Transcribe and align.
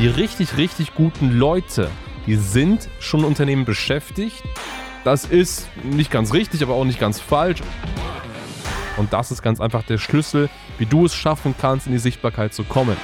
Die 0.00 0.06
richtig, 0.06 0.56
richtig 0.56 0.94
guten 0.94 1.30
Leute, 1.30 1.90
die 2.26 2.36
sind 2.36 2.88
schon 3.00 3.22
Unternehmen 3.22 3.66
beschäftigt. 3.66 4.42
Das 5.04 5.26
ist 5.26 5.68
nicht 5.84 6.10
ganz 6.10 6.32
richtig, 6.32 6.62
aber 6.62 6.72
auch 6.72 6.86
nicht 6.86 6.98
ganz 6.98 7.20
falsch. 7.20 7.60
Und 8.96 9.12
das 9.12 9.30
ist 9.30 9.42
ganz 9.42 9.60
einfach 9.60 9.82
der 9.82 9.98
Schlüssel, 9.98 10.48
wie 10.78 10.86
du 10.86 11.04
es 11.04 11.14
schaffen 11.14 11.54
kannst, 11.60 11.86
in 11.86 11.92
die 11.92 11.98
Sichtbarkeit 11.98 12.54
zu 12.54 12.64
kommen. 12.64 12.96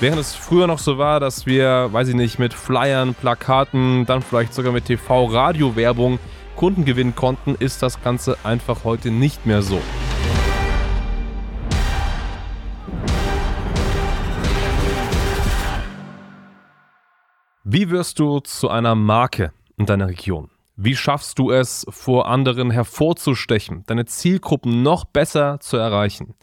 Während 0.00 0.18
es 0.18 0.34
früher 0.34 0.66
noch 0.66 0.80
so 0.80 0.98
war, 0.98 1.20
dass 1.20 1.46
wir, 1.46 1.92
weiß 1.92 2.08
ich 2.08 2.16
nicht, 2.16 2.40
mit 2.40 2.52
Flyern, 2.52 3.14
Plakaten, 3.14 4.04
dann 4.04 4.22
vielleicht 4.22 4.54
sogar 4.54 4.72
mit 4.72 4.86
TV-Radio-Werbung 4.86 6.18
Kunden 6.56 6.84
gewinnen 6.84 7.14
konnten, 7.14 7.54
ist 7.54 7.80
das 7.80 8.02
Ganze 8.02 8.36
einfach 8.42 8.82
heute 8.82 9.12
nicht 9.12 9.46
mehr 9.46 9.62
so. 9.62 9.80
Wie 17.74 17.88
wirst 17.88 18.18
du 18.18 18.40
zu 18.40 18.68
einer 18.68 18.94
Marke 18.94 19.50
in 19.78 19.86
deiner 19.86 20.06
Region? 20.06 20.50
Wie 20.76 20.94
schaffst 20.94 21.38
du 21.38 21.50
es, 21.50 21.86
vor 21.88 22.28
anderen 22.28 22.70
hervorzustechen, 22.70 23.84
deine 23.86 24.04
Zielgruppen 24.04 24.82
noch 24.82 25.06
besser 25.06 25.58
zu 25.58 25.78
erreichen? 25.78 26.34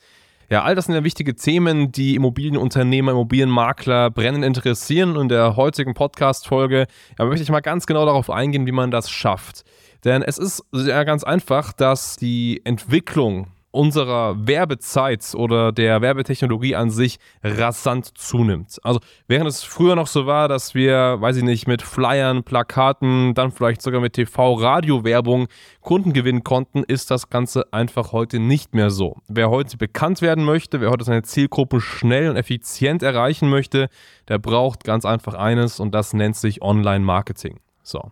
Ja, 0.49 0.63
all 0.63 0.73
das 0.73 0.85
sind 0.85 0.95
ja 0.95 1.03
wichtige 1.03 1.35
Themen, 1.35 1.91
die 1.91 2.15
Immobilienunternehmer, 2.15 3.11
Immobilienmakler 3.11 4.09
brennend 4.09 4.43
interessieren. 4.43 5.17
Und 5.17 5.21
in 5.21 5.29
der 5.29 5.55
heutigen 5.55 5.93
Podcast-Folge 5.93 6.87
ja, 7.19 7.25
möchte 7.25 7.43
ich 7.43 7.51
mal 7.51 7.59
ganz 7.59 7.85
genau 7.85 8.07
darauf 8.07 8.31
eingehen, 8.31 8.65
wie 8.65 8.71
man 8.71 8.89
das 8.89 9.11
schafft. 9.11 9.65
Denn 10.05 10.23
es 10.23 10.39
ist 10.39 10.63
ja 10.73 11.03
ganz 11.03 11.23
einfach, 11.23 11.73
dass 11.73 12.15
die 12.15 12.59
Entwicklung 12.63 13.49
unserer 13.71 14.47
Werbezeit 14.47 15.33
oder 15.35 15.71
der 15.71 16.01
Werbetechnologie 16.01 16.75
an 16.75 16.89
sich 16.89 17.19
rasant 17.43 18.17
zunimmt. 18.17 18.77
Also 18.83 18.99
während 19.27 19.47
es 19.47 19.63
früher 19.63 19.95
noch 19.95 20.07
so 20.07 20.25
war, 20.25 20.47
dass 20.47 20.73
wir, 20.75 21.17
weiß 21.19 21.37
ich 21.37 21.43
nicht, 21.43 21.67
mit 21.67 21.81
Flyern, 21.81 22.43
Plakaten, 22.43 23.33
dann 23.33 23.51
vielleicht 23.51 23.81
sogar 23.81 24.01
mit 24.01 24.13
TV-Radio-Werbung 24.13 25.47
Kunden 25.81 26.13
gewinnen 26.13 26.43
konnten, 26.43 26.83
ist 26.83 27.11
das 27.11 27.29
Ganze 27.29 27.71
einfach 27.71 28.11
heute 28.11 28.39
nicht 28.39 28.73
mehr 28.73 28.89
so. 28.89 29.17
Wer 29.27 29.49
heute 29.49 29.77
bekannt 29.77 30.21
werden 30.21 30.45
möchte, 30.45 30.81
wer 30.81 30.89
heute 30.89 31.03
seine 31.03 31.23
Zielgruppe 31.23 31.81
schnell 31.81 32.29
und 32.29 32.37
effizient 32.37 33.03
erreichen 33.03 33.49
möchte, 33.49 33.89
der 34.27 34.39
braucht 34.39 34.83
ganz 34.83 35.05
einfach 35.05 35.33
eines 35.33 35.79
und 35.79 35.93
das 35.93 36.13
nennt 36.13 36.35
sich 36.35 36.61
Online-Marketing. 36.61 37.59
So. 37.83 38.11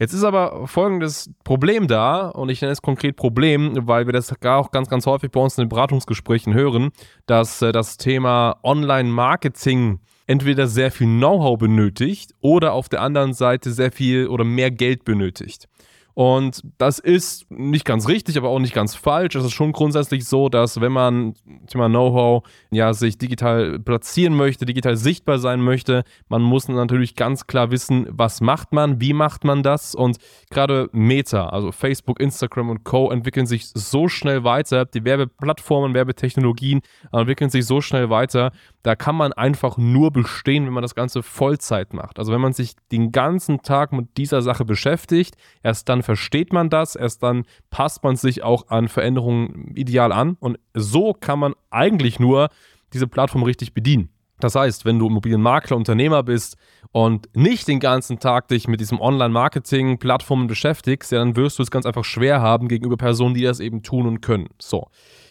Jetzt 0.00 0.14
ist 0.14 0.24
aber 0.24 0.66
folgendes 0.66 1.30
Problem 1.44 1.86
da, 1.86 2.28
und 2.28 2.48
ich 2.48 2.62
nenne 2.62 2.72
es 2.72 2.80
konkret 2.80 3.16
Problem, 3.16 3.86
weil 3.86 4.06
wir 4.06 4.14
das 4.14 4.32
gar 4.40 4.58
auch 4.58 4.70
ganz, 4.70 4.88
ganz 4.88 5.04
häufig 5.04 5.30
bei 5.30 5.40
uns 5.40 5.58
in 5.58 5.64
den 5.64 5.68
Beratungsgesprächen 5.68 6.54
hören, 6.54 6.88
dass 7.26 7.60
äh, 7.60 7.70
das 7.70 7.98
Thema 7.98 8.56
Online-Marketing 8.62 10.00
entweder 10.26 10.68
sehr 10.68 10.90
viel 10.90 11.06
Know-how 11.06 11.58
benötigt 11.58 12.32
oder 12.40 12.72
auf 12.72 12.88
der 12.88 13.02
anderen 13.02 13.34
Seite 13.34 13.72
sehr 13.72 13.92
viel 13.92 14.28
oder 14.28 14.42
mehr 14.42 14.70
Geld 14.70 15.04
benötigt. 15.04 15.68
Und 16.20 16.60
das 16.76 16.98
ist 16.98 17.50
nicht 17.50 17.86
ganz 17.86 18.06
richtig, 18.06 18.36
aber 18.36 18.50
auch 18.50 18.58
nicht 18.58 18.74
ganz 18.74 18.94
falsch. 18.94 19.36
Es 19.36 19.42
ist 19.42 19.52
schon 19.52 19.72
grundsätzlich 19.72 20.26
so, 20.26 20.50
dass 20.50 20.82
wenn 20.82 20.92
man 20.92 21.32
Thema 21.66 21.88
Know-how 21.88 22.42
ja 22.70 22.92
sich 22.92 23.16
digital 23.16 23.78
platzieren 23.78 24.34
möchte, 24.34 24.66
digital 24.66 24.98
sichtbar 24.98 25.38
sein 25.38 25.62
möchte, 25.62 26.04
man 26.28 26.42
muss 26.42 26.68
natürlich 26.68 27.16
ganz 27.16 27.46
klar 27.46 27.70
wissen, 27.70 28.06
was 28.10 28.42
macht 28.42 28.74
man, 28.74 29.00
wie 29.00 29.14
macht 29.14 29.44
man 29.44 29.62
das 29.62 29.94
und 29.94 30.18
gerade 30.50 30.90
Meta, 30.92 31.48
also 31.48 31.72
Facebook, 31.72 32.20
Instagram 32.20 32.68
und 32.68 32.84
Co 32.84 33.10
entwickeln 33.10 33.46
sich 33.46 33.68
so 33.68 34.08
schnell 34.08 34.44
weiter, 34.44 34.84
die 34.84 35.06
Werbeplattformen, 35.06 35.94
Werbetechnologien 35.94 36.82
entwickeln 37.12 37.48
sich 37.48 37.64
so 37.64 37.80
schnell 37.80 38.10
weiter, 38.10 38.52
da 38.82 38.94
kann 38.94 39.16
man 39.16 39.32
einfach 39.32 39.78
nur 39.78 40.10
bestehen, 40.10 40.66
wenn 40.66 40.74
man 40.74 40.82
das 40.82 40.94
Ganze 40.94 41.22
Vollzeit 41.22 41.94
macht. 41.94 42.18
Also 42.18 42.30
wenn 42.30 42.42
man 42.42 42.52
sich 42.52 42.76
den 42.92 43.10
ganzen 43.10 43.62
Tag 43.62 43.92
mit 43.92 44.18
dieser 44.18 44.42
Sache 44.42 44.66
beschäftigt, 44.66 45.36
erst 45.62 45.88
dann 45.88 46.02
versteht 46.10 46.52
man 46.52 46.70
das, 46.70 46.96
erst 46.96 47.22
dann 47.22 47.44
passt 47.70 48.02
man 48.02 48.16
sich 48.16 48.42
auch 48.42 48.66
an 48.66 48.88
Veränderungen 48.88 49.70
ideal 49.76 50.10
an 50.10 50.36
und 50.40 50.58
so 50.74 51.14
kann 51.14 51.38
man 51.38 51.54
eigentlich 51.70 52.18
nur 52.18 52.48
diese 52.92 53.06
Plattform 53.06 53.44
richtig 53.44 53.74
bedienen. 53.74 54.08
Das 54.40 54.56
heißt, 54.56 54.84
wenn 54.84 54.98
du 54.98 55.06
Immobilienmakler, 55.06 55.76
Unternehmer 55.76 56.24
bist 56.24 56.56
und 56.90 57.28
nicht 57.36 57.68
den 57.68 57.78
ganzen 57.78 58.18
Tag 58.18 58.48
dich 58.48 58.66
mit 58.66 58.80
diesem 58.80 59.00
Online-Marketing-Plattformen 59.00 60.48
beschäftigst, 60.48 61.12
ja, 61.12 61.20
dann 61.20 61.36
wirst 61.36 61.60
du 61.60 61.62
es 61.62 61.70
ganz 61.70 61.86
einfach 61.86 62.04
schwer 62.04 62.40
haben 62.40 62.66
gegenüber 62.66 62.96
Personen, 62.96 63.36
die 63.36 63.42
das 63.42 63.60
eben 63.60 63.84
tun 63.84 64.08
und 64.08 64.20
können. 64.20 64.48
So. 64.60 64.88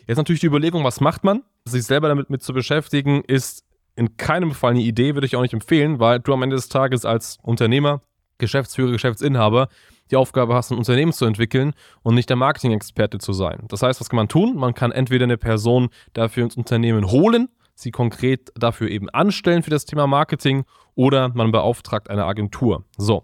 Jetzt 0.08 0.16
natürlich 0.16 0.40
die 0.40 0.48
Überlegung, 0.48 0.86
was 0.86 1.02
macht 1.02 1.26
man? 1.26 1.44
Sich 1.66 1.84
selber 1.84 2.08
damit 2.08 2.30
mit 2.30 2.42
zu 2.42 2.53
beschäftigen, 2.53 3.22
ist 3.28 3.66
in 3.98 4.16
keinem 4.16 4.53
Fall 4.53 4.72
eine 4.72 4.82
Idee, 4.82 5.16
würde 5.16 5.28
ich 5.28 5.36
auch 5.36 5.42
nicht 5.42 5.53
empfehlen, 5.53 6.00
weil 6.00 6.22
du 6.22 6.32
am 6.32 6.42
Ende 6.42 6.56
des 6.56 6.70
Tages 6.70 7.03
als 7.03 7.38
Unternehmer, 7.42 8.00
Geschäftsführer, 8.38 8.92
Geschäftsinhaber 8.92 9.68
die 10.12 10.16
Aufgabe 10.16 10.53
hast, 10.53 10.72
ein 10.72 10.78
Unternehmen 10.78 11.14
zu 11.14 11.25
entwickeln 11.25 11.74
und 12.02 12.16
nicht 12.16 12.30
der 12.30 12.38
Marketing-Experte 12.38 13.20
zu 13.20 13.34
sein. 13.34 13.66
Das 13.68 13.81
heißt, 13.81 14.00
was 14.00 14.09
kann 14.09 14.18
man 14.18 14.28
tun? 14.28 14.56
Man 14.56 14.74
kann 14.74 14.92
entweder 14.92 15.25
eine 15.25 15.38
Person 15.38 15.90
dafür 16.14 16.44
ins 16.44 16.58
Unternehmen 16.58 17.12
holen, 17.12 17.50
sie 17.75 17.92
konkret 17.92 18.52
dafür 18.56 18.90
eben 18.90 19.09
anstellen 19.09 19.64
für 19.64 19.70
das 19.70 19.86
Thema 19.86 20.08
Marketing 20.08 20.66
oder 20.96 21.30
man 21.30 21.52
beauftragt 21.52 22.09
eine 22.09 22.25
Agentur. 22.25 22.84
So, 22.97 23.24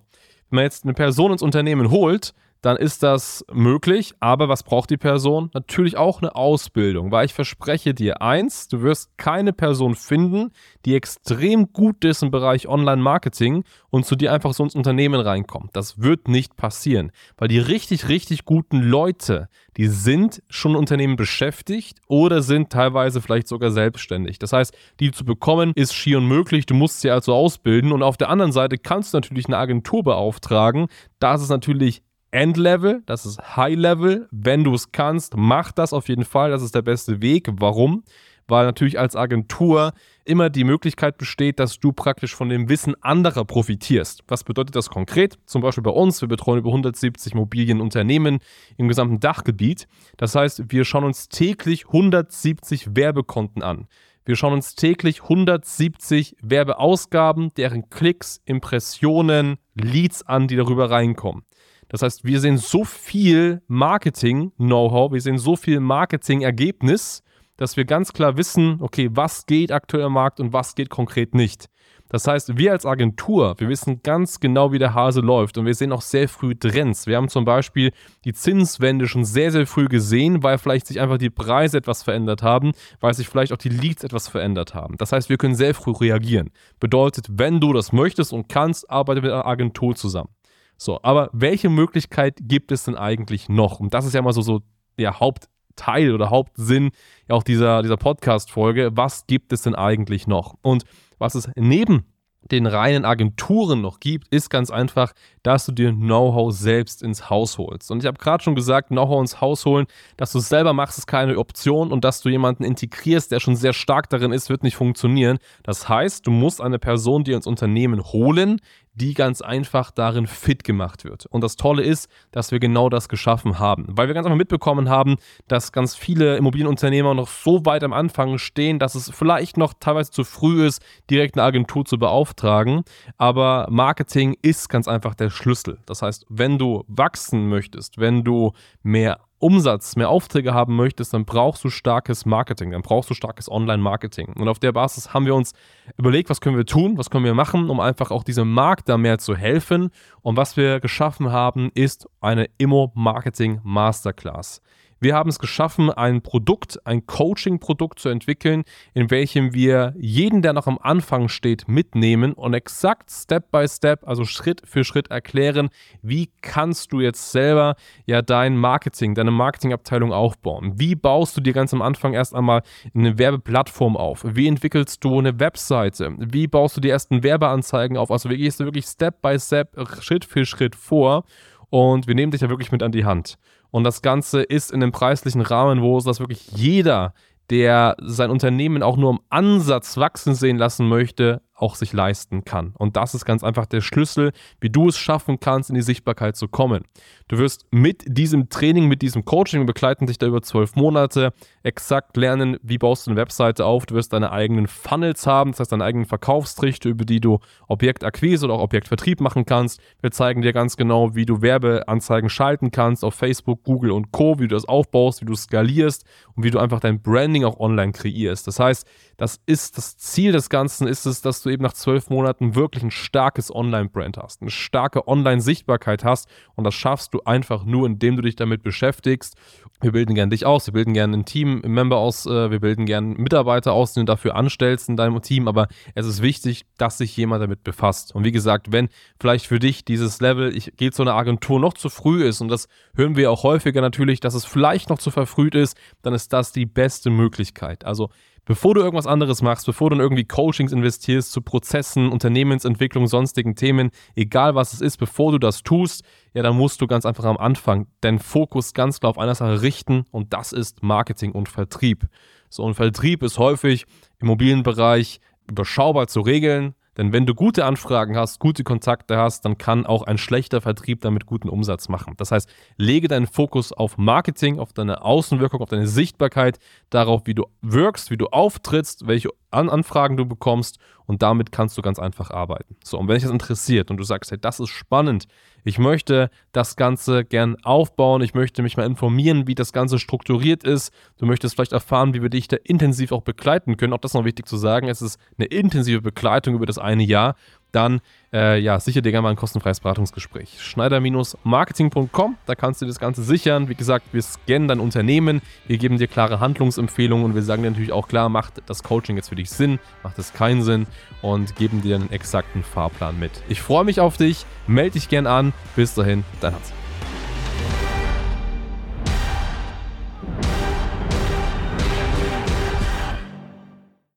wenn 0.50 0.58
man 0.58 0.64
jetzt 0.64 0.84
eine 0.84 0.94
Person 0.94 1.32
ins 1.32 1.42
Unternehmen 1.42 1.92
holt, 1.92 2.34
dann 2.66 2.78
ist 2.78 3.04
das 3.04 3.46
möglich. 3.54 4.16
Aber 4.20 4.50
was 4.50 4.64
braucht 4.64 4.90
die 4.90 4.98
Person? 4.98 5.52
Natürlich 5.54 5.98
auch 5.98 6.24
eine 6.24 6.36
Ausbildung, 6.36 7.12
weil 7.12 7.28
ich 7.28 7.34
verspreche 7.34 7.94
dir 7.94 8.24
eins, 8.24 8.68
du 8.68 8.82
wirst 8.82 9.16
keine 9.20 9.54
Person 9.54 9.94
finden, 9.94 10.50
die 10.84 10.96
extrem 10.96 11.72
gut 11.72 12.04
ist 12.04 12.24
im 12.24 12.32
Bereich 12.32 12.68
Online-Marketing 12.68 13.66
und 13.92 14.08
zu 14.08 14.16
dir 14.16 14.34
einfach 14.34 14.54
so 14.54 14.64
ins 14.64 14.74
Unternehmen 14.74 15.20
reinkommt. 15.20 15.76
Das 15.76 16.02
wird 16.02 16.28
nicht 16.28 16.56
passieren, 16.56 17.12
weil 17.38 17.50
die 17.50 17.60
richtig, 17.60 18.10
richtig 18.10 18.46
guten 18.46 18.82
Leute, 18.82 19.48
die 19.78 19.88
sind 19.88 20.42
schon 20.50 20.76
Unternehmen 20.76 21.18
beschäftigt 21.18 22.00
oder 22.08 22.42
sind 22.42 22.72
teilweise 22.72 23.22
vielleicht 23.22 23.48
sogar 23.48 23.70
selbstständig. 23.70 24.40
Das 24.40 24.54
heißt, 24.54 24.76
die 25.00 25.12
zu 25.12 25.24
bekommen 25.24 25.72
ist 25.76 25.94
schier 25.94 26.18
unmöglich. 26.18 26.66
Du 26.66 26.74
musst 26.74 27.02
sie 27.02 27.12
also 27.12 27.36
ausbilden 27.36 27.92
und 27.92 28.02
auf 28.02 28.18
der 28.18 28.30
anderen 28.30 28.52
Seite 28.52 28.80
kannst 28.80 29.14
du 29.14 29.18
natürlich 29.18 29.46
eine 29.46 29.58
Agentur 29.58 30.04
beauftragen. 30.04 30.88
Das 31.20 31.44
ist 31.44 31.50
natürlich 31.50 32.02
Endlevel, 32.36 33.02
das 33.06 33.26
ist 33.26 33.56
High 33.56 33.78
Level. 33.78 34.28
Wenn 34.30 34.66
du 34.66 34.74
es 34.74 34.92
kannst, 34.92 35.38
mach 35.38 35.72
das 35.72 35.94
auf 35.94 36.10
jeden 36.10 36.26
Fall. 36.26 36.52
Das 36.52 36.62
ist 36.62 36.76
der 36.76 36.82
beste 36.82 37.22
Weg. 37.22 37.48
Warum? 37.54 38.04
Weil 38.46 38.66
natürlich 38.66 39.00
als 39.00 39.16
Agentur 39.16 39.94
immer 40.26 40.50
die 40.50 40.66
Möglichkeit 40.66 41.18
besteht, 41.18 41.62
dass 41.62 41.80
du 41.80 41.94
praktisch 41.94 42.36
von 42.36 42.50
dem 42.50 42.68
Wissen 42.68 42.94
anderer 43.02 43.46
profitierst. 43.46 44.26
Was 44.28 44.44
bedeutet 44.44 44.76
das 44.76 44.90
konkret? 44.90 45.38
Zum 45.46 45.62
Beispiel 45.62 45.82
bei 45.82 45.92
uns, 45.92 46.20
wir 46.20 46.28
betreuen 46.28 46.60
über 46.60 46.72
170 46.72 47.32
Immobilienunternehmen 47.32 48.40
im 48.76 48.90
gesamten 48.90 49.22
Dachgebiet. 49.22 49.88
Das 50.18 50.36
heißt, 50.36 50.66
wir 50.68 50.84
schauen 50.84 51.06
uns 51.06 51.30
täglich 51.30 51.86
170 51.88 52.98
Werbekonten 52.98 53.64
an. 53.64 53.88
Wir 54.26 54.36
schauen 54.36 54.54
uns 54.54 54.76
täglich 54.76 55.22
170 55.24 56.36
Werbeausgaben, 56.42 57.54
deren 57.56 57.90
Klicks, 57.90 58.42
Impressionen, 58.44 59.58
Leads 59.76 60.24
an, 60.24 60.50
die 60.50 60.58
darüber 60.58 60.92
reinkommen. 60.92 61.44
Das 61.90 62.02
heißt, 62.02 62.26
wir 62.26 62.40
sehen 62.40 62.58
so 62.58 62.84
viel 62.84 63.62
Marketing-Know-how, 63.68 65.12
wir 65.12 65.22
sehen 65.22 65.38
so 65.38 65.56
viel 65.56 65.80
Marketing-Ergebnis, 65.80 67.24
dass 67.58 67.78
wir 67.78 67.86
ganz 67.86 68.14
klar 68.14 68.38
wissen, 68.38 68.78
okay, 68.82 69.10
was 69.12 69.46
geht 69.46 69.72
aktuell 69.72 70.06
am 70.06 70.14
Markt 70.14 70.40
und 70.40 70.52
was 70.54 70.76
geht 70.76 70.90
konkret 70.90 71.34
nicht. 71.34 71.70
Das 72.10 72.28
heißt, 72.28 72.58
wir 72.58 72.72
als 72.72 72.86
Agentur, 72.86 73.56
wir 73.58 73.68
wissen 73.68 74.02
ganz 74.04 74.40
genau, 74.40 74.72
wie 74.72 74.78
der 74.78 74.94
Hase 74.94 75.22
läuft 75.22 75.58
und 75.58 75.66
wir 75.66 75.74
sehen 75.74 75.92
auch 75.92 76.02
sehr 76.04 76.30
früh 76.30 76.54
Trends. 76.54 77.08
Wir 77.08 77.18
haben 77.18 77.30
zum 77.30 77.46
Beispiel 77.46 77.92
die 78.26 78.34
Zinswende 78.34 79.08
schon 79.08 79.26
sehr, 79.26 79.52
sehr 79.52 79.66
früh 79.66 79.88
gesehen, 79.88 80.44
weil 80.44 80.60
vielleicht 80.60 80.86
sich 80.86 81.00
einfach 81.00 81.18
die 81.18 81.32
Preise 81.32 81.78
etwas 81.78 82.04
verändert 82.04 82.44
haben, 82.44 82.74
weil 83.00 83.14
sich 83.14 83.28
vielleicht 83.28 83.52
auch 83.54 83.58
die 83.58 83.70
Leads 83.70 84.04
etwas 84.04 84.28
verändert 84.28 84.76
haben. 84.76 84.98
Das 84.98 85.12
heißt, 85.12 85.30
wir 85.30 85.38
können 85.38 85.56
sehr 85.56 85.74
früh 85.74 85.92
reagieren. 85.92 86.52
Bedeutet, 86.80 87.26
wenn 87.32 87.60
du 87.60 87.74
das 87.74 87.92
möchtest 87.92 88.34
und 88.34 88.50
kannst, 88.50 88.90
arbeite 88.90 89.22
mit 89.22 89.32
einer 89.32 89.48
Agentur 89.48 89.96
zusammen. 89.96 90.30
So, 90.78 91.00
aber 91.04 91.30
welche 91.34 91.70
Möglichkeit 91.70 92.38
gibt 92.42 92.72
es 92.72 92.84
denn 92.84 92.96
eigentlich 92.96 93.50
noch? 93.50 93.80
Und 93.80 93.94
das 93.94 94.06
ist 94.06 94.14
ja 94.14 94.22
mal 94.22 94.34
so, 94.34 94.42
so 94.42 94.62
der 94.98 95.20
Hauptteil 95.20 96.14
oder 96.14 96.30
Hauptsinn 96.30 96.92
auch 97.30 97.44
dieser, 97.44 97.82
dieser 97.82 97.98
Podcast-Folge. 97.98 98.92
Was 98.94 99.28
gibt 99.28 99.54
es 99.54 99.62
denn 99.62 99.76
eigentlich 99.76 100.28
noch? 100.28 100.56
Und 100.62 100.84
was 101.18 101.36
es 101.36 101.50
neben 101.56 102.06
den 102.52 102.68
reinen 102.68 103.06
Agenturen 103.06 103.82
noch 103.82 104.00
gibt, 104.00 104.28
ist 104.30 104.50
ganz 104.50 104.70
einfach, 104.70 105.14
dass 105.44 105.66
du 105.66 105.72
dir 105.72 105.92
Know-how 105.92 106.54
selbst 106.54 107.02
ins 107.02 107.30
Haus 107.30 107.58
holst. 107.58 107.90
Und 107.90 108.04
ich 108.04 108.08
habe 108.08 108.20
gerade 108.20 108.44
schon 108.44 108.56
gesagt, 108.56 108.90
Know-how 108.90 109.22
ins 109.22 109.42
Haus 109.42 109.66
holen, 109.66 109.88
dass 110.18 110.32
du 110.32 110.38
es 110.38 110.50
selber 110.50 110.74
machst, 110.74 110.98
ist 110.98 111.08
keine 111.08 111.38
Option 111.38 111.92
und 111.92 112.06
dass 112.06 112.22
du 112.22 112.30
jemanden 112.30 112.64
integrierst, 112.64 113.32
der 113.32 113.40
schon 113.40 113.56
sehr 113.56 113.74
stark 113.74 114.10
darin 114.10 114.32
ist, 114.32 114.50
wird 114.50 114.64
nicht 114.64 114.76
funktionieren. 114.76 115.40
Das 115.64 115.90
heißt, 115.90 116.26
du 116.28 116.32
musst 116.32 116.62
eine 116.62 116.80
Person 116.80 117.24
dir 117.24 117.36
ins 117.36 117.48
Unternehmen 117.48 118.04
holen, 118.04 118.62
die 118.96 119.14
ganz 119.14 119.42
einfach 119.42 119.92
darin 119.92 120.26
fit 120.26 120.64
gemacht 120.64 121.04
wird. 121.04 121.26
Und 121.28 121.42
das 121.42 121.56
Tolle 121.56 121.84
ist, 121.84 122.10
dass 122.32 122.52
wir 122.52 122.60
genau 122.60 122.90
das 122.90 123.10
geschaffen 123.10 123.60
haben, 123.60 123.86
weil 123.90 124.08
wir 124.08 124.14
ganz 124.14 124.26
einfach 124.26 124.38
mitbekommen 124.38 124.90
haben, 124.90 125.18
dass 125.48 125.72
ganz 125.72 125.96
viele 125.96 126.38
Immobilienunternehmer 126.38 127.14
noch 127.14 127.28
so 127.28 127.66
weit 127.66 127.84
am 127.84 127.94
Anfang 127.94 128.38
stehen, 128.38 128.80
dass 128.80 128.96
es 128.96 129.10
vielleicht 129.10 129.58
noch 129.58 129.74
teilweise 129.80 130.12
zu 130.12 130.24
früh 130.24 130.66
ist, 130.66 130.82
direkt 131.10 131.36
eine 131.38 131.44
Agentur 131.44 131.86
zu 131.86 131.98
beauftragen. 131.98 132.84
Aber 133.18 133.68
Marketing 133.70 134.38
ist 134.42 134.70
ganz 134.70 134.88
einfach 134.88 135.16
der 135.16 135.30
Schlüssel. 135.30 135.80
Das 135.86 136.02
heißt, 136.02 136.26
wenn 136.30 136.58
du 136.58 136.84
wachsen 136.88 137.50
möchtest, 137.50 137.98
wenn 137.98 138.24
du 138.24 138.54
mehr 138.82 139.20
Umsatz, 139.40 139.96
mehr 139.96 140.10
Aufträge 140.10 140.54
haben 140.54 140.76
möchtest, 140.76 141.14
dann 141.14 141.26
brauchst 141.26 141.64
du 141.64 141.70
starkes 141.70 142.26
Marketing, 142.26 142.72
dann 142.72 142.82
brauchst 142.82 143.10
du 143.10 143.14
starkes 143.14 143.50
Online-Marketing. 143.50 144.34
Und 144.38 144.48
auf 144.48 144.60
der 144.60 144.72
Basis 144.72 145.14
haben 145.14 145.26
wir 145.26 145.36
uns 145.36 145.54
überlegt, 145.98 146.30
was 146.30 146.42
können 146.42 146.58
wir 146.58 146.66
tun, 146.66 146.98
was 146.98 147.10
können 147.10 147.26
wir 147.26 147.34
machen, 147.34 147.70
um 147.70 147.80
einfach 147.80 148.12
auch 148.12 148.24
diesem 148.24 148.52
Markt 148.52 148.88
da 148.88 148.98
mehr 148.98 149.18
zu 149.18 149.36
helfen. 149.36 149.90
Und 150.22 150.38
was 150.38 150.58
wir 150.58 150.80
geschaffen 150.80 151.32
haben, 151.32 151.70
ist 151.74 152.08
eine 152.22 152.48
Immo-Marketing 152.58 153.60
Masterclass. 153.64 154.62
Wir 155.00 155.14
haben 155.14 155.30
es 155.30 155.40
geschaffen, 155.40 155.92
ein 155.92 156.22
Produkt, 156.22 156.80
ein 156.86 157.06
Coaching-Produkt 157.06 158.00
zu 158.00 158.10
entwickeln, 158.10 158.64
in 158.94 159.12
welchem 159.12 159.54
wir 159.54 159.94
jeden, 159.98 160.42
der 160.42 160.54
noch 160.54 160.68
am 160.68 160.80
Anfang 160.82 161.28
steht, 161.28 161.68
mitnehmen 161.68 162.34
und 162.34 162.54
exakt 162.54 163.12
Step 163.12 163.52
by 163.52 163.68
Step, 163.68 164.08
also 164.08 164.24
Schritt 164.24 164.62
für 164.66 164.86
Schritt 164.86 165.12
erklären, 165.12 165.70
wie 166.02 166.30
kannst 166.42 166.94
du 166.94 167.02
jetzt 167.02 167.32
selber 167.32 167.76
ja 168.06 168.22
dein 168.22 168.56
Marketing, 168.56 169.16
deine 169.16 169.32
Marketingabteilung 169.32 170.14
aufbauen? 170.14 170.74
Wie 170.78 170.96
baust 170.96 171.36
du 171.36 171.42
dir 171.42 171.54
ganz 171.54 171.74
am 171.74 171.82
Anfang 171.82 172.14
erst 172.14 172.34
einmal 172.34 172.64
eine 172.94 173.18
Werbeplattform 173.18 173.98
auf? 173.98 174.26
Wie 174.26 174.48
entwickelst 174.48 175.04
du 175.04 175.20
eine 175.20 175.40
Webseite? 175.40 176.16
Wie 176.18 176.48
baust 176.48 176.78
du 176.78 176.82
die 176.82 176.90
ersten 176.90 177.22
Werbeanzeigen 177.22 177.98
auf? 177.98 178.12
Also 178.12 178.30
wie 178.30 178.38
gehst 178.38 178.60
du 178.62 178.64
wirklich 178.64 178.86
Step 178.86 179.22
by 179.22 179.38
Step, 179.40 179.76
Schritt 180.02 180.24
für 180.24 180.46
Schritt 180.46 180.76
vor? 180.76 181.26
Und 181.70 182.08
wir 182.08 182.16
nehmen 182.16 182.32
dich 182.32 182.42
ja 182.42 182.50
wirklich 182.50 182.72
mit 182.72 182.84
an 182.84 182.92
die 182.92 183.06
Hand. 183.06 183.38
Und 183.76 183.84
das 183.84 184.02
Ganze 184.02 184.42
ist 184.42 184.72
in 184.72 184.82
einem 184.82 184.94
preislichen 184.94 185.42
Rahmen, 185.42 185.82
wo 185.82 185.98
es 185.98 186.06
das 186.06 186.22
wirklich 186.22 186.48
jeder, 186.54 187.14
der 187.50 187.98
sein 188.02 188.32
Unternehmen 188.32 188.82
auch 188.82 188.96
nur 188.96 189.12
im 189.12 189.20
Ansatz 189.28 189.98
wachsen 189.98 190.34
sehen 190.34 190.58
lassen 190.58 190.88
möchte, 190.88 191.42
auch 191.56 191.76
sich 191.76 191.94
leisten 191.94 192.44
kann. 192.44 192.74
Und 192.78 192.98
das 192.98 193.16
ist 193.16 193.26
ganz 193.26 193.44
einfach 193.44 193.66
der 193.66 193.82
Schlüssel, 193.82 194.32
wie 194.60 194.70
du 194.70 194.90
es 194.90 194.98
schaffen 194.98 195.40
kannst, 195.40 195.70
in 195.70 195.76
die 195.76 195.82
Sichtbarkeit 195.82 196.36
zu 196.36 196.48
kommen. 196.48 196.84
Du 197.30 197.38
wirst 197.38 197.66
mit 197.72 198.04
diesem 198.06 198.50
Training, 198.50 198.88
mit 198.88 199.02
diesem 199.02 199.24
Coaching, 199.24 199.66
begleiten 199.66 200.06
dich 200.06 200.18
da 200.18 200.28
über 200.28 200.42
zwölf 200.42 200.76
Monate, 200.76 201.34
exakt 201.64 202.18
lernen, 202.18 202.58
wie 202.62 202.78
baust 202.78 203.08
du 203.08 203.12
eine 203.12 203.20
Webseite 203.20 203.66
auf. 203.66 203.86
Du 203.86 203.96
wirst 203.96 204.12
deine 204.12 204.32
eigenen 204.32 204.68
Funnels 204.68 205.26
haben, 205.26 205.52
das 205.52 205.62
heißt 205.62 205.72
deine 205.72 205.86
eigenen 205.86 206.06
Verkaufstrichte, 206.06 206.90
über 206.90 207.06
die 207.06 207.22
du 207.22 207.40
Objektakquise 207.68 208.46
oder 208.46 208.56
auch 208.56 208.62
Objektvertrieb 208.62 209.22
machen 209.22 209.46
kannst. 209.46 209.80
Wir 210.02 210.12
zeigen 210.12 210.42
dir 210.42 210.52
ganz 210.52 210.76
genau, 210.76 211.16
wie 211.16 211.26
du 211.26 211.42
Werbeanzeigen 211.42 212.30
schalten 212.30 212.72
kannst 212.72 213.06
auf 213.06 213.16
Facebook, 213.16 213.64
Google 213.64 213.92
und 213.92 214.12
Co., 214.12 214.40
wie 214.40 214.48
du 214.48 214.56
das 214.56 214.66
aufbaust, 214.66 215.22
wie 215.22 215.26
du 215.26 215.36
skalierst 215.36 216.04
und 216.36 216.44
wie 216.44 216.52
du 216.52 216.60
einfach 216.60 216.82
dein 216.82 217.02
Branding 217.02 217.46
auch 217.46 217.60
online 217.60 217.94
kreierst. 217.94 218.46
Das 218.46 218.60
heißt, 218.60 218.86
das 219.18 219.40
ist 219.46 219.78
das 219.78 219.98
Ziel 219.98 220.34
des 220.34 220.50
Ganzen, 220.50 220.88
ist 220.88 221.06
es, 221.06 221.22
dass 221.22 221.45
du 221.46 221.50
eben 221.50 221.64
nach 221.64 221.74
zwölf 221.74 222.10
Monaten 222.10 222.56
wirklich 222.56 222.84
ein 222.84 222.92
starkes 222.92 223.54
Online-Brand 223.54 224.18
hast, 224.18 224.42
eine 224.42 224.52
starke 224.52 225.08
Online-Sichtbarkeit 225.08 226.04
hast 226.04 226.30
und 226.56 226.64
das 226.64 226.74
schaffst 226.74 227.14
du 227.14 227.22
einfach 227.26 227.66
nur, 227.66 227.86
indem 227.86 228.16
du 228.16 228.22
dich 228.22 228.36
damit 228.36 228.64
beschäftigst. 228.64 229.36
Wir 229.82 229.92
bilden 229.92 230.16
gerne 230.16 230.30
dich 230.30 230.46
aus, 230.46 230.68
wir 230.68 230.74
bilden 230.74 230.94
gerne 230.94 231.18
ein 231.18 231.26
Team, 231.26 231.62
ein 231.64 231.72
Member 231.72 231.98
aus, 231.98 232.26
äh, 232.26 232.50
wir 232.50 232.60
bilden 232.60 232.86
gerne 232.86 233.16
Mitarbeiter 233.16 233.74
aus, 233.74 233.94
die 233.94 234.00
du 234.00 234.06
dafür 234.06 234.36
anstellst 234.36 234.90
in 234.90 234.98
deinem 234.98 235.22
Team, 235.22 235.48
aber 235.48 235.68
es 235.94 236.06
ist 236.06 236.22
wichtig, 236.22 236.66
dass 236.78 236.98
sich 236.98 237.16
jemand 237.18 237.44
damit 237.44 237.64
befasst. 237.64 238.16
Und 238.16 238.24
wie 238.24 238.32
gesagt, 238.32 238.72
wenn 238.72 238.90
vielleicht 239.20 239.46
für 239.48 239.60
dich 239.60 239.86
dieses 239.86 240.22
Level, 240.22 240.56
ich 240.56 240.74
gehe 240.78 240.92
zu 240.92 241.02
einer 241.02 241.14
Agentur 241.14 241.60
noch 241.60 241.74
zu 241.74 241.90
früh 241.90 242.24
ist 242.24 242.42
und 242.42 242.48
das 242.48 242.68
hören 242.96 243.16
wir 243.16 243.32
auch 243.32 243.44
häufiger 243.44 243.82
natürlich, 243.82 244.20
dass 244.20 244.34
es 244.34 244.46
vielleicht 244.46 244.90
noch 244.90 245.00
zu 245.00 245.12
verfrüht 245.12 245.56
ist, 245.56 245.78
dann 246.02 246.14
ist 246.14 246.34
das 246.34 246.52
die 246.52 246.66
beste 246.66 247.10
Möglichkeit. 247.10 247.86
Also 247.86 248.10
bevor 248.46 248.76
du 248.76 248.82
irgendwas 248.82 249.08
anderes 249.08 249.42
machst, 249.42 249.66
bevor 249.66 249.90
du 249.90 249.96
in 249.96 250.02
irgendwie 250.02 250.26
Coachings 250.26 250.72
investierst 250.72 251.32
zu 251.32 251.42
Prozessen, 251.42 252.10
Unternehmensentwicklung, 252.10 253.08
sonstigen 253.08 253.56
Themen, 253.56 253.92
egal 254.16 254.56
was 254.56 254.74
es 254.74 254.82
ist, 254.82 254.98
bevor 254.98 255.32
du 255.32 255.40
das 255.40 255.64
tust, 255.64 256.04
ja, 256.34 256.44
dann 256.44 256.56
musst 256.56 256.82
du 256.82 256.88
ganz 256.88 257.06
einfach 257.06 257.26
am 257.26 257.38
Anfang 257.38 257.88
deinen 258.02 258.20
Fokus 258.20 258.74
ganz 258.74 259.00
klar 259.00 259.10
auf 259.10 259.18
einer 259.18 259.36
Sache 259.36 259.62
richten 259.62 260.06
und 260.12 260.34
das 260.34 260.54
ist 260.54 260.84
Marketing 260.84 261.32
und 261.32 261.50
Vertrieb. 261.50 262.08
So, 262.50 262.64
und 262.64 262.76
Vertrieb 262.76 263.24
ist 263.24 263.38
häufig 263.38 263.86
im 264.20 264.28
mobilen 264.28 264.64
Bereich 264.64 265.20
überschaubar 265.50 266.08
zu 266.08 266.22
regeln. 266.22 266.76
Denn 266.98 267.12
wenn 267.12 267.26
du 267.26 267.36
gute 267.36 267.66
Anfragen 267.66 268.18
hast, 268.18 268.40
gute 268.40 268.64
Kontakte 268.64 269.18
hast, 269.18 269.46
dann 269.46 269.58
kann 269.58 269.86
auch 269.86 270.04
ein 270.04 270.18
schlechter 270.18 270.62
Vertrieb 270.62 271.02
damit 271.02 271.26
guten 271.26 271.50
Umsatz 271.50 271.90
machen. 271.90 272.14
Das 272.18 272.32
heißt, 272.32 272.50
lege 272.78 273.08
deinen 273.08 273.28
Fokus 273.28 273.74
auf 273.74 273.98
Marketing, 273.98 274.60
auf 274.60 274.74
deine 274.74 275.02
Außenwirkung, 275.04 275.62
auf 275.62 275.70
deine 275.70 275.88
Sichtbarkeit, 275.88 276.60
darauf, 276.90 277.24
wie 277.26 277.34
du 277.34 277.46
wirkst, 277.62 278.12
wie 278.12 278.18
du 278.18 278.28
auftrittst, 278.28 279.08
welche 279.08 279.30
Anfragen 279.56 280.18
du 280.18 280.26
bekommst 280.26 280.80
und 281.06 281.22
damit 281.22 281.52
kannst 281.52 281.78
du 281.78 281.82
ganz 281.82 282.00
einfach 282.00 282.32
arbeiten. 282.32 282.76
So, 282.84 282.98
und 282.98 283.08
wenn 283.08 283.16
dich 283.16 283.24
das 283.24 283.32
interessiert 283.32 283.92
und 283.92 283.98
du 283.98 284.04
sagst, 284.04 284.32
hey, 284.32 284.38
das 284.40 284.60
ist 284.60 284.70
spannend, 284.70 285.28
ich 285.68 285.80
möchte 285.80 286.30
das 286.52 286.76
Ganze 286.76 287.26
gern 287.26 287.58
aufbauen. 287.64 288.22
Ich 288.22 288.36
möchte 288.36 288.62
mich 288.62 288.78
mal 288.78 288.86
informieren, 288.86 289.48
wie 289.48 289.56
das 289.56 289.74
Ganze 289.74 289.98
strukturiert 289.98 290.64
ist. 290.64 290.94
Du 291.18 291.26
möchtest 291.26 291.56
vielleicht 291.56 291.74
erfahren, 291.74 292.14
wie 292.14 292.22
wir 292.22 292.30
dich 292.30 292.48
da 292.48 292.58
intensiv 292.64 293.12
auch 293.12 293.24
begleiten 293.24 293.76
können. 293.76 293.92
Auch 293.94 293.98
das 293.98 294.12
ist 294.12 294.16
noch 294.16 294.26
wichtig 294.26 294.48
zu 294.48 294.58
sagen. 294.58 294.88
Es 294.88 295.02
ist 295.02 295.20
eine 295.40 295.48
intensive 295.48 296.04
Begleitung 296.04 296.54
über 296.54 296.68
das 296.68 296.78
eine 296.78 297.02
Jahr 297.02 297.36
dann 297.76 298.02
äh, 298.34 298.60
ja, 298.60 298.80
sicher 298.80 299.02
dir 299.02 299.12
gerne 299.12 299.24
mal 299.24 299.30
ein 299.30 299.36
kostenfreies 299.36 299.80
Beratungsgespräch. 299.80 300.62
Schneider-marketing.com, 300.62 302.38
da 302.46 302.56
kannst 302.56 302.82
du 302.82 302.86
das 302.86 303.00
Ganze 303.00 303.24
sichern. 303.24 303.70
Wie 303.70 303.76
gesagt, 303.76 304.08
wir 304.12 304.22
scannen 304.22 304.68
dein 304.68 304.80
Unternehmen, 304.80 305.42
wir 305.68 305.78
geben 305.78 305.98
dir 305.98 306.08
klare 306.08 306.40
Handlungsempfehlungen 306.40 307.26
und 307.26 307.36
wir 307.36 307.44
sagen 307.44 307.64
dir 307.64 307.70
natürlich 307.70 307.92
auch 307.92 308.08
klar, 308.08 308.30
macht 308.30 308.62
das 308.66 308.84
Coaching 308.84 309.16
jetzt 309.16 309.30
für 309.30 309.36
dich 309.36 309.50
Sinn, 309.50 309.80
macht 310.04 310.20
es 310.20 310.34
keinen 310.34 310.64
Sinn 310.64 310.88
und 311.22 311.56
geben 311.56 311.82
dir 311.82 311.96
einen 311.96 312.12
exakten 312.12 312.64
Fahrplan 312.64 313.20
mit. 313.20 313.32
Ich 313.50 313.62
freue 313.62 313.84
mich 313.84 314.00
auf 314.00 314.18
dich, 314.18 314.46
melde 314.68 314.92
dich 314.92 315.10
gern 315.10 315.28
an. 315.28 315.54
Bis 315.76 315.94
dahin, 315.94 316.24
dein 316.42 316.56
Hans. 316.56 316.85